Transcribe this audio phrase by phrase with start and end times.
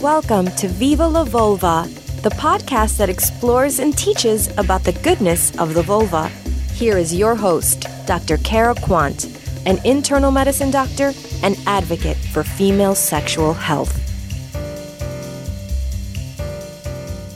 [0.00, 1.88] Welcome to Viva la Vulva,
[2.22, 6.28] the podcast that explores and teaches about the goodness of the vulva.
[6.74, 8.36] Here is your host, Dr.
[8.38, 9.26] Cara Quant,
[9.66, 11.12] an internal medicine doctor
[11.42, 14.07] and advocate for female sexual health.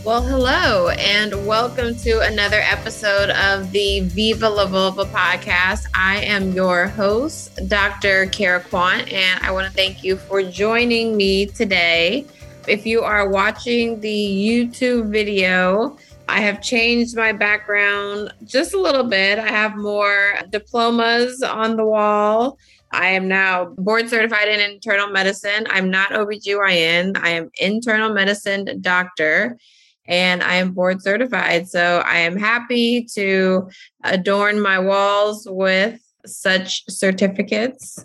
[0.04, 5.86] Well, hello, and welcome to another episode of the Viva La Vulva podcast.
[5.94, 8.26] I am your host, Dr.
[8.26, 12.26] Cara Quant, and I want to thank you for joining me today.
[12.66, 15.96] If you are watching the YouTube video,
[16.28, 19.38] I have changed my background just a little bit.
[19.38, 22.58] I have more diplomas on the wall.
[22.90, 25.64] I am now board certified in internal medicine.
[25.70, 27.18] I'm not OBGYN.
[27.22, 29.58] I am internal medicine doctor
[30.06, 31.68] and I am board certified.
[31.68, 33.68] So I am happy to
[34.04, 38.04] adorn my walls with such certificates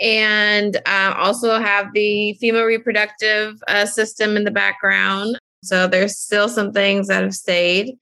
[0.00, 5.38] and uh, also have the female reproductive uh, system in the background.
[5.62, 7.94] So there's still some things that have stayed.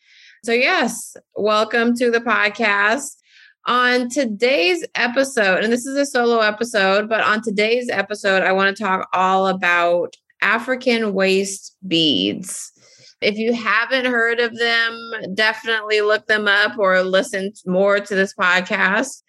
[0.44, 3.16] So, yes, welcome to the podcast.
[3.66, 8.76] On today's episode, and this is a solo episode, but on today's episode, I want
[8.76, 12.72] to talk all about African waist beads.
[13.22, 18.34] If you haven't heard of them, definitely look them up or listen more to this
[18.34, 19.22] podcast.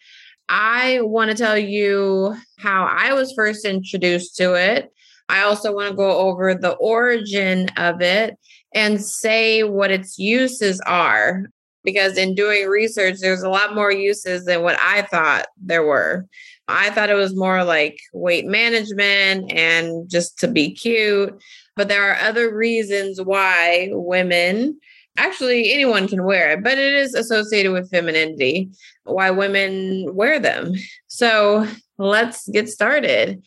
[0.49, 4.91] I want to tell you how I was first introduced to it.
[5.29, 8.35] I also want to go over the origin of it
[8.73, 11.45] and say what its uses are.
[11.83, 16.25] Because in doing research, there's a lot more uses than what I thought there were.
[16.69, 21.37] I thought it was more like weight management and just to be cute.
[21.75, 24.79] But there are other reasons why women
[25.17, 28.69] actually anyone can wear it, but it is associated with femininity,
[29.03, 30.73] why women wear them.
[31.07, 33.41] So let's get started.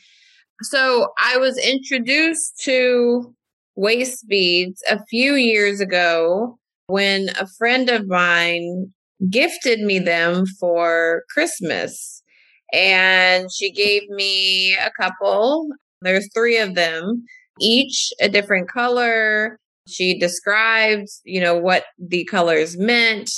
[0.63, 3.35] So I was introduced to
[3.75, 8.93] waist beads a few years ago when a friend of mine
[9.29, 12.23] gifted me them for Christmas.
[12.73, 15.69] And she gave me a couple.
[16.01, 17.25] There's three of them,
[17.61, 19.59] each a different color.
[19.89, 23.31] She described, you know, what the colors meant.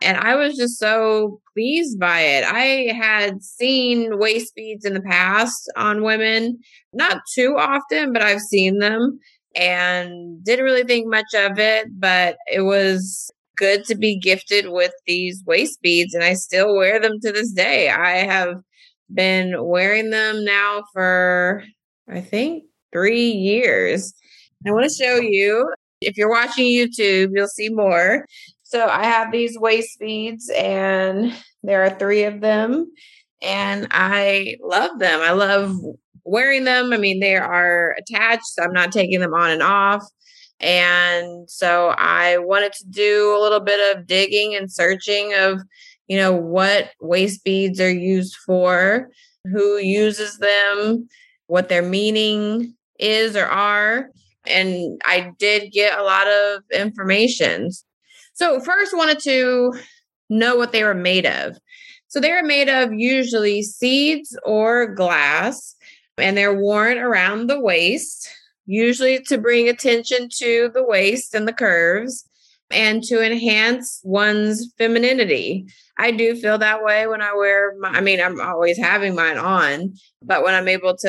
[0.00, 2.44] And I was just so pleased by it.
[2.44, 6.58] I had seen waist beads in the past on women,
[6.92, 9.18] not too often, but I've seen them
[9.56, 11.86] and didn't really think much of it.
[11.98, 17.00] But it was good to be gifted with these waist beads, and I still wear
[17.00, 17.88] them to this day.
[17.88, 18.56] I have
[19.12, 21.62] been wearing them now for,
[22.08, 24.14] I think, three years.
[24.66, 28.24] I want to show you if you're watching YouTube, you'll see more.
[28.62, 32.90] So I have these waist beads, and there are three of them,
[33.42, 35.20] and I love them.
[35.20, 35.76] I love
[36.24, 36.92] wearing them.
[36.92, 38.46] I mean, they are attached.
[38.46, 40.02] So I'm not taking them on and off.
[40.60, 45.60] And so I wanted to do a little bit of digging and searching of,
[46.06, 49.10] you know, what waist beads are used for,
[49.44, 51.06] who uses them,
[51.46, 54.10] what their meaning is or are
[54.46, 57.70] and I did get a lot of information.
[58.34, 59.72] So first wanted to
[60.28, 61.56] know what they were made of.
[62.08, 65.74] So they are made of usually seeds or glass
[66.18, 68.28] and they're worn around the waist,
[68.66, 72.28] usually to bring attention to the waist and the curves
[72.70, 75.66] and to enhance one's femininity.
[75.98, 79.38] I do feel that way when I wear my, I mean, I'm always having mine
[79.38, 81.08] on, but when I'm able to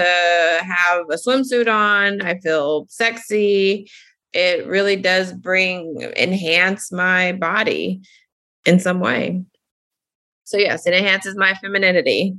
[0.63, 3.89] have a swimsuit on, I feel sexy.
[4.33, 8.01] It really does bring, enhance my body
[8.65, 9.41] in some way.
[10.43, 12.35] So, yes, it enhances my femininity.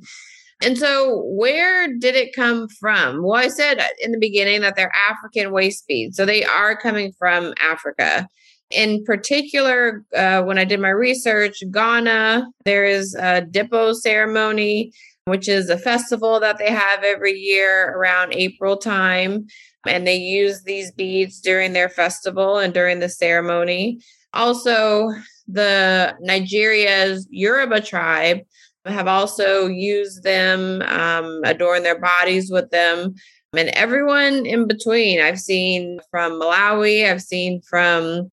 [0.63, 3.23] And so, where did it come from?
[3.23, 6.17] Well, I said in the beginning that they're African waist beads.
[6.17, 8.29] So, they are coming from Africa.
[8.71, 14.93] In particular, uh, when I did my research, Ghana, there is a Dipo ceremony,
[15.27, 19.47] which is a festival that they have every year around April time.
[19.87, 24.01] And they use these beads during their festival and during the ceremony.
[24.33, 25.13] Also,
[25.47, 28.41] the Nigeria's Yoruba tribe
[28.85, 33.15] have also used them, um, adorn their bodies with them,
[33.57, 35.21] and everyone in between.
[35.21, 38.31] I've seen from Malawi, I've seen from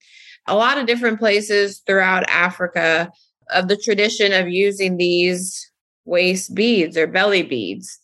[0.47, 3.11] a lot of different places throughout Africa
[3.51, 5.71] of the tradition of using these
[6.05, 7.99] waist beads or belly beads.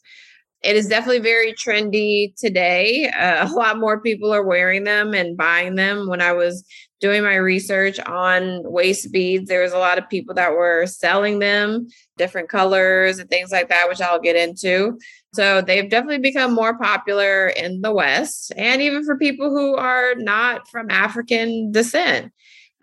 [0.62, 3.10] It is definitely very trendy today.
[3.10, 6.08] Uh, a lot more people are wearing them and buying them.
[6.08, 6.64] When I was
[7.00, 11.40] doing my research on waist beads, there was a lot of people that were selling
[11.40, 14.98] them, different colors and things like that, which I'll get into.
[15.34, 20.16] So they've definitely become more popular in the West and even for people who are
[20.16, 22.34] not from African descent.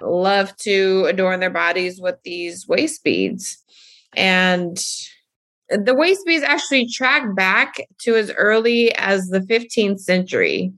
[0.00, 3.62] Love to adorn their bodies with these waist beads.
[4.14, 4.78] And
[5.68, 10.72] the waist beads actually track back to as early as the 15th century.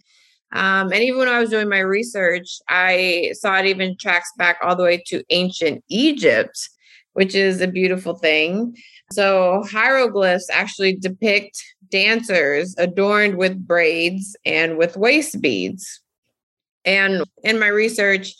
[0.52, 4.58] Um, and even when I was doing my research, I saw it even tracks back
[4.62, 6.58] all the way to ancient Egypt,
[7.12, 8.74] which is a beautiful thing.
[9.12, 16.00] So hieroglyphs actually depict dancers adorned with braids and with waist beads.
[16.84, 18.34] And in my research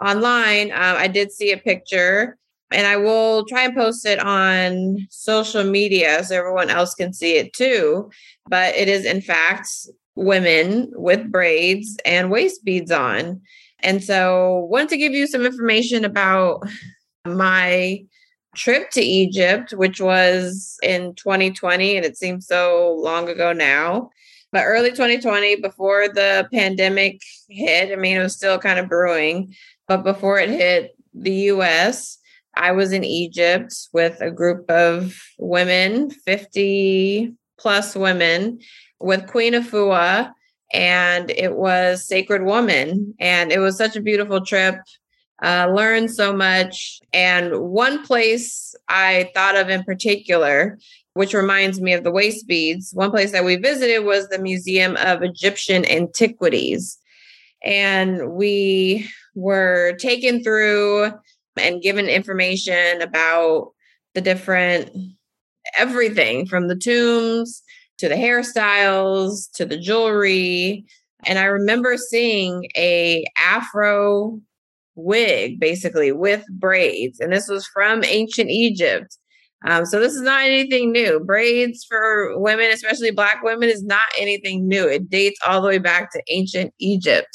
[0.00, 2.36] online, uh, I did see a picture,
[2.70, 7.36] and I will try and post it on social media so everyone else can see
[7.36, 8.10] it too.
[8.48, 9.68] But it is, in fact,
[10.16, 13.40] women with braids and waist beads on.
[13.80, 16.68] And so, wanted to give you some information about
[17.24, 18.04] my
[18.56, 24.10] trip to Egypt, which was in 2020, and it seems so long ago now.
[24.50, 29.54] But early 2020, before the pandemic hit, I mean, it was still kind of brewing,
[29.86, 32.17] but before it hit the US,
[32.58, 38.58] I was in Egypt with a group of women, 50 plus women,
[39.00, 40.32] with Queen Afua,
[40.72, 43.14] and it was Sacred Woman.
[43.20, 44.74] And it was such a beautiful trip
[45.42, 47.00] uh, learned so much.
[47.12, 50.78] And one place I thought of in particular,
[51.14, 54.96] which reminds me of the waist beads, one place that we visited was the Museum
[54.96, 56.98] of Egyptian Antiquities.
[57.64, 61.12] And we were taken through
[61.58, 63.72] and given information about
[64.14, 64.90] the different
[65.76, 67.62] everything from the tombs
[67.98, 70.84] to the hairstyles to the jewelry
[71.26, 74.40] and i remember seeing a afro
[74.98, 77.20] wig, basically with braids.
[77.20, 79.16] And this was from ancient Egypt.
[79.64, 81.20] Um, so this is not anything new.
[81.20, 84.86] Braids for women, especially Black women, is not anything new.
[84.86, 87.28] It dates all the way back to ancient Egypt.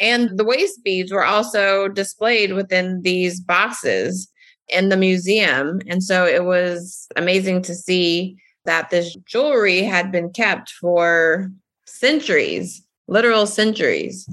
[0.00, 4.28] And the waist beads were also displayed within these boxes
[4.68, 5.80] in the museum.
[5.86, 11.50] And so it was amazing to see that this jewelry had been kept for
[11.86, 14.28] centuries, literal centuries.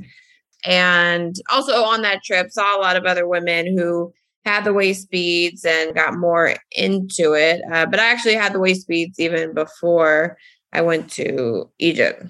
[0.66, 4.14] And also on that trip, saw a lot of other women who
[4.46, 7.62] had the waist beads and got more into it.
[7.72, 10.38] Uh, but I actually had the waist beads even before
[10.74, 12.24] I went to Egypt.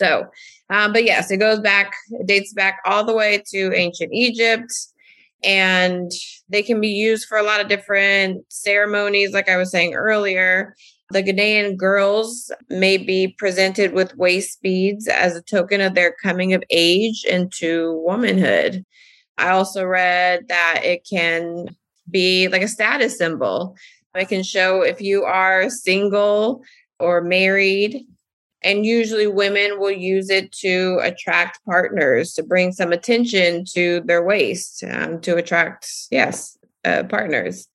[0.00, 0.24] So,
[0.70, 4.72] um, but yes, it goes back, it dates back all the way to ancient Egypt.
[5.44, 6.10] And
[6.48, 10.74] they can be used for a lot of different ceremonies, like I was saying earlier.
[11.10, 16.54] The Ghanaian girls may be presented with waist beads as a token of their coming
[16.54, 18.84] of age into womanhood.
[19.36, 21.76] I also read that it can
[22.10, 23.76] be like a status symbol.
[24.14, 26.62] It can show if you are single
[26.98, 28.06] or married.
[28.62, 34.22] And usually women will use it to attract partners, to bring some attention to their
[34.22, 37.68] waist, um, to attract, yes, uh, partners.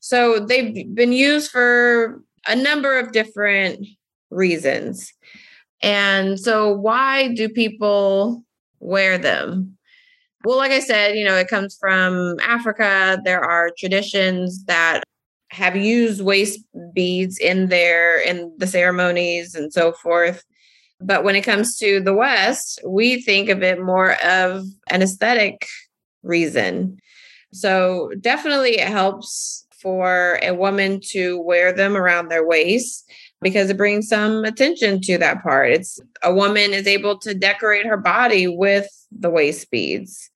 [0.00, 3.86] So they've been used for a number of different
[4.30, 5.12] reasons.
[5.82, 8.44] And so, why do people
[8.80, 9.76] wear them?
[10.44, 13.20] Well, like I said, you know, it comes from Africa.
[13.24, 15.04] There are traditions that
[15.52, 16.60] have used waist
[16.94, 20.44] beads in there in the ceremonies and so forth.
[21.00, 25.66] But when it comes to the West, we think of it more of an aesthetic
[26.22, 26.98] reason.
[27.52, 33.04] So definitely it helps for a woman to wear them around their waist
[33.42, 35.72] because it brings some attention to that part.
[35.72, 40.30] It's a woman is able to decorate her body with the waist beads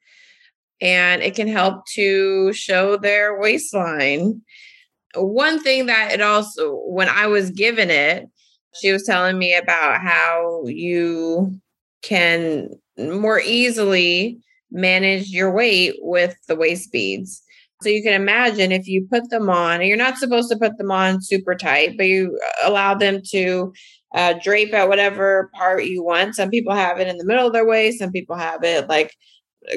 [0.80, 4.42] and it can help to show their waistline.
[5.16, 8.26] One thing that it also, when I was given it,
[8.80, 11.58] she was telling me about how you
[12.02, 12.68] can
[12.98, 14.38] more easily
[14.70, 17.42] manage your weight with the waist beads.
[17.82, 20.90] So you can imagine if you put them on, you're not supposed to put them
[20.90, 23.72] on super tight, but you allow them to
[24.14, 26.36] uh, drape at whatever part you want.
[26.36, 29.14] Some people have it in the middle of their waist, some people have it like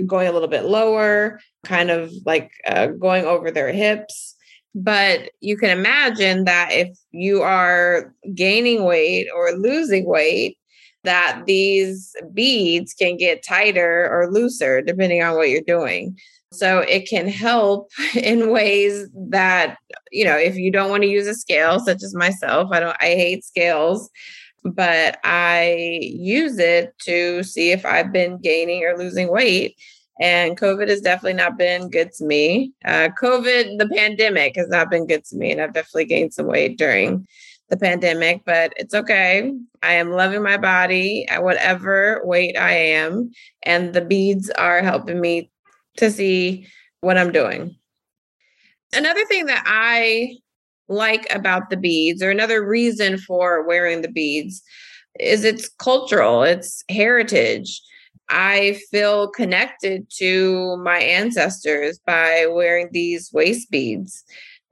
[0.06, 4.36] going a little bit lower, kind of like uh, going over their hips.
[4.76, 10.58] But you can imagine that if you are gaining weight or losing weight,
[11.04, 16.18] that these beads can get tighter or looser depending on what you're doing.
[16.52, 19.78] So it can help in ways that,
[20.12, 22.98] you know, if you don't want to use a scale, such as myself, I don't,
[23.00, 24.10] I hate scales,
[24.64, 29.76] but I use it to see if I've been gaining or losing weight.
[30.20, 32.74] And COVID has definitely not been good to me.
[32.84, 35.52] Uh, COVID, the pandemic has not been good to me.
[35.52, 37.26] And I've definitely gained some weight during
[37.70, 39.54] the pandemic, but it's okay.
[39.82, 43.32] I am loving my body at whatever weight I am.
[43.64, 45.52] And the beads are helping me
[45.98, 46.68] to see
[47.02, 47.76] what I'm doing.
[48.94, 50.38] Another thing that I
[50.88, 54.64] like about the beads, or another reason for wearing the beads,
[55.20, 57.82] is it's cultural, it's heritage.
[58.30, 64.24] I feel connected to my ancestors by wearing these waist beads.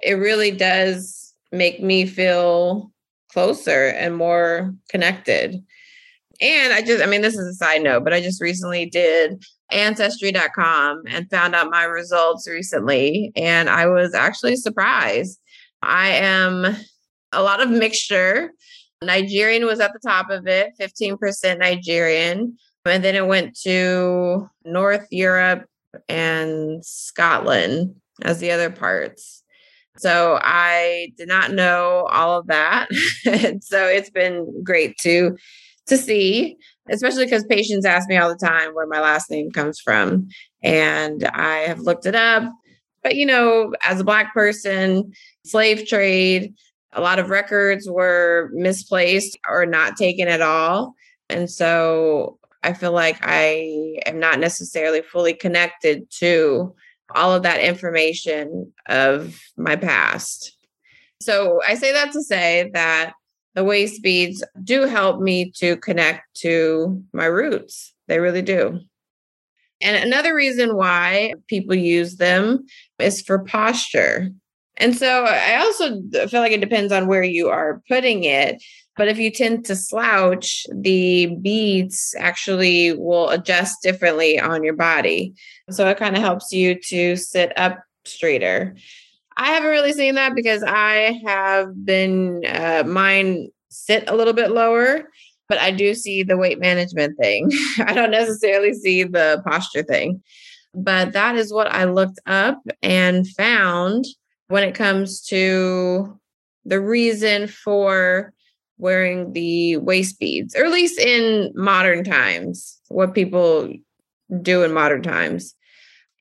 [0.02, 2.92] It really does make me feel
[3.32, 5.64] closer and more connected.
[6.40, 9.44] And I just, I mean, this is a side note, but I just recently did
[9.72, 13.32] ancestry.com and found out my results recently.
[13.36, 15.40] And I was actually surprised.
[15.82, 16.78] I am
[17.32, 18.52] a lot of mixture.
[19.04, 22.58] Nigerian was at the top of it, 15% Nigerian.
[22.88, 25.66] And then it went to North Europe
[26.08, 29.44] and Scotland as the other parts.
[29.98, 32.88] So I did not know all of that.
[33.62, 35.38] so it's been great to
[35.88, 36.58] to see,
[36.90, 40.28] especially because patients ask me all the time where my last name comes from.
[40.62, 42.44] And I have looked it up.
[43.04, 45.14] But you know, as a black person,
[45.46, 46.54] slave trade,
[46.92, 50.94] a lot of records were misplaced or not taken at all.
[51.30, 52.38] And so
[52.68, 56.76] I feel like I am not necessarily fully connected to
[57.16, 60.58] all of that information of my past.
[61.22, 63.14] So I say that to say that
[63.56, 67.94] the waist beads do help me to connect to my roots.
[68.10, 68.82] They really do.
[69.80, 72.66] And another reason why people use them
[73.00, 74.30] is for posture.
[74.76, 78.62] And so I also feel like it depends on where you are putting it.
[78.98, 85.34] But if you tend to slouch, the beads actually will adjust differently on your body.
[85.70, 88.76] So it kind of helps you to sit up straighter.
[89.38, 94.50] I haven't really seen that because I have been, uh, mine sit a little bit
[94.50, 95.04] lower,
[95.48, 97.52] but I do see the weight management thing.
[97.80, 100.24] I don't necessarily see the posture thing.
[100.74, 104.06] But that is what I looked up and found
[104.48, 106.20] when it comes to
[106.66, 108.34] the reason for
[108.78, 113.74] wearing the waist beads, or at least in modern times, what people
[114.42, 115.56] do in modern times.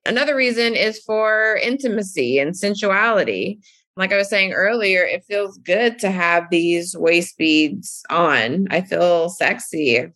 [0.05, 3.59] Another reason is for intimacy and sensuality.
[3.97, 8.67] Like I was saying earlier, it feels good to have these waist beads on.
[8.71, 10.07] I feel sexy.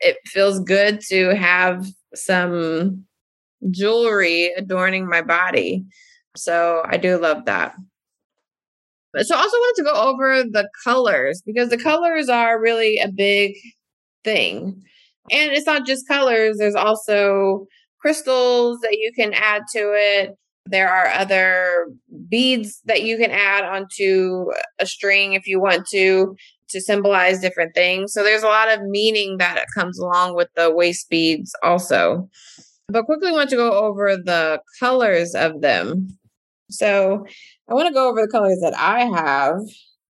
[0.00, 3.04] It feels good to have some
[3.70, 5.84] jewelry adorning my body.
[6.36, 7.74] So I do love that.
[9.18, 13.08] So I also wanted to go over the colors because the colors are really a
[13.08, 13.54] big
[14.24, 14.82] thing.
[15.30, 17.66] And it's not just colors, there's also
[18.00, 20.36] crystals that you can add to it.
[20.66, 21.88] There are other
[22.28, 24.46] beads that you can add onto
[24.78, 26.36] a string if you want to
[26.68, 28.12] to symbolize different things.
[28.12, 32.28] So there's a lot of meaning that comes along with the waist beads also.
[32.88, 36.18] But quickly want to go over the colors of them.
[36.70, 37.26] So
[37.68, 39.60] I want to go over the colors that I have.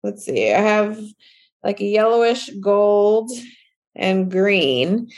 [0.03, 0.53] Let's see.
[0.53, 0.99] I have
[1.65, 3.31] like a yellowish gold
[3.95, 5.09] and green.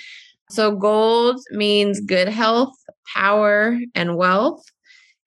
[0.51, 2.75] So gold means good health,
[3.13, 4.65] power, and wealth.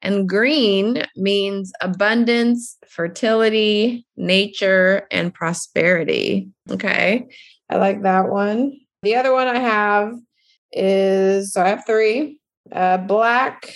[0.01, 6.49] And green means abundance, fertility, nature, and prosperity.
[6.69, 7.27] Okay.
[7.69, 8.73] I like that one.
[9.01, 10.13] The other one I have
[10.71, 12.39] is so I have three
[12.71, 13.73] uh, black,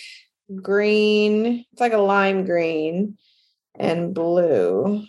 [0.61, 3.17] green, it's like a lime green,
[3.75, 5.03] and blue.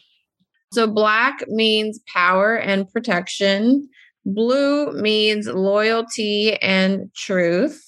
[0.72, 3.88] So black means power and protection.
[4.24, 7.82] Blue means loyalty and truth.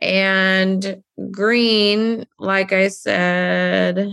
[0.00, 4.08] And green, like I said,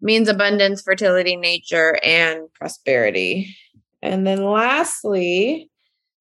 [0.00, 3.54] means abundance, fertility, nature, and prosperity.
[4.02, 5.70] And then lastly,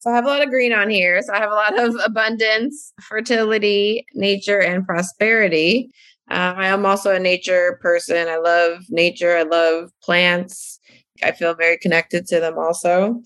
[0.05, 1.19] so I have a lot of green on here.
[1.23, 5.89] So I have a lot of abundance, fertility, nature, and prosperity.
[6.29, 8.27] Uh, I am also a nature person.
[8.27, 9.35] I love nature.
[9.35, 10.79] I love plants.
[11.23, 13.19] I feel very connected to them also.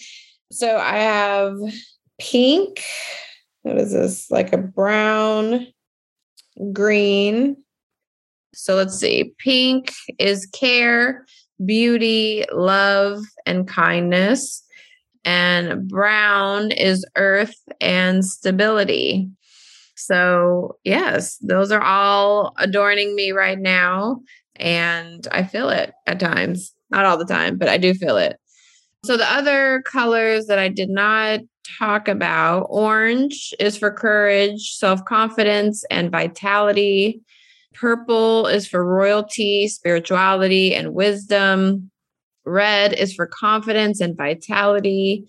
[0.53, 1.57] So I have
[2.17, 2.81] pink.
[3.63, 4.31] What is this?
[4.31, 5.67] Like a brown,
[6.71, 7.57] green.
[8.53, 9.33] So let's see.
[9.39, 11.25] Pink is care,
[11.65, 14.63] beauty, love, and kindness
[15.25, 19.29] and brown is earth and stability.
[19.95, 24.21] So, yes, those are all adorning me right now.
[24.55, 28.37] And I feel it at times, not all the time, but I do feel it.
[29.05, 31.41] So, the other colors that I did not
[31.77, 37.21] talk about orange is for courage, self confidence, and vitality.
[37.73, 41.91] Purple is for royalty, spirituality, and wisdom.
[42.45, 45.25] Red is for confidence and vitality.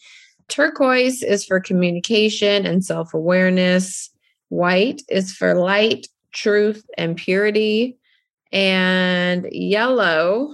[0.48, 4.10] Turquoise is for communication and self awareness.
[4.48, 7.96] White is for light, truth, and purity.
[8.52, 10.52] And yellow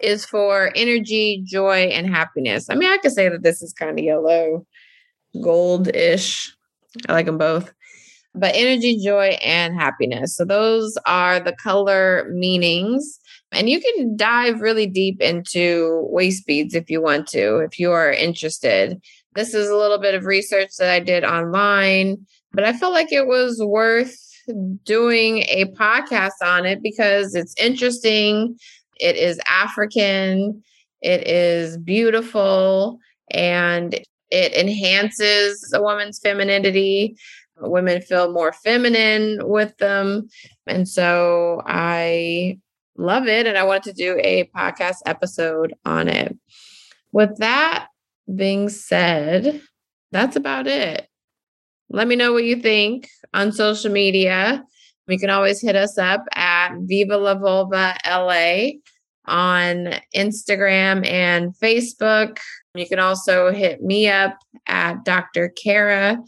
[0.00, 2.68] is for energy, joy, and happiness.
[2.68, 4.66] I mean, I could say that this is kind of yellow,
[5.42, 6.54] gold-ish.
[7.08, 7.72] I like them both.
[8.34, 10.36] But energy, joy, and happiness.
[10.36, 13.18] So those are the color meanings.
[13.54, 17.92] And you can dive really deep into waist beads if you want to, if you
[17.92, 19.00] are interested.
[19.34, 23.12] This is a little bit of research that I did online, but I felt like
[23.12, 24.16] it was worth
[24.84, 28.58] doing a podcast on it because it's interesting.
[29.00, 30.62] It is African,
[31.00, 32.98] it is beautiful,
[33.30, 33.94] and
[34.30, 37.16] it enhances a woman's femininity.
[37.60, 40.28] Women feel more feminine with them.
[40.66, 42.58] And so I
[42.96, 43.46] love it.
[43.46, 46.36] And I wanted to do a podcast episode on it.
[47.12, 47.88] With that
[48.34, 49.60] being said,
[50.12, 51.08] that's about it.
[51.90, 54.64] Let me know what you think on social media.
[55.06, 58.70] You can always hit us up at Viva La Vulva LA
[59.26, 62.38] on Instagram and Facebook.
[62.74, 64.36] You can also hit me up
[64.66, 65.52] at Dr.
[65.62, 66.18] Cara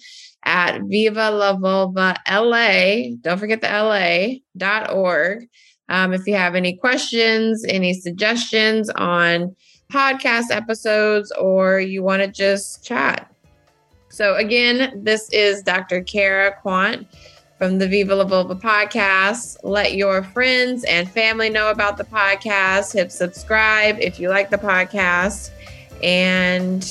[0.45, 3.17] at Viva La Vulva LA.
[3.21, 5.47] Don't forget the LA dot org.
[5.89, 9.55] Um, if you have any questions, any suggestions on
[9.93, 13.33] podcast episodes, or you want to just chat.
[14.09, 16.03] So, again, this is Dr.
[16.03, 17.07] Cara Quant
[17.59, 19.57] from the Viva La Vulva podcast.
[19.63, 22.93] Let your friends and family know about the podcast.
[22.93, 25.51] Hit subscribe if you like the podcast.
[26.03, 26.83] And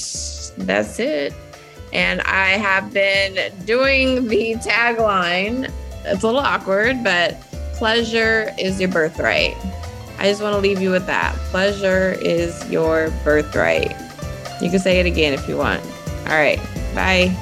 [0.58, 1.34] that's it.
[1.94, 5.72] And I have been doing the tagline.
[6.04, 7.38] It's a little awkward, but
[7.76, 9.56] pleasure is your birthright.
[10.18, 11.36] I just want to leave you with that.
[11.52, 13.92] Pleasure is your birthright.
[14.62, 15.82] You can say it again if you want.
[16.28, 16.60] All right.
[16.96, 17.36] Bye.